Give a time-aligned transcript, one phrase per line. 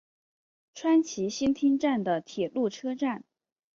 [0.73, 3.23] 川崎新町站的铁路车站。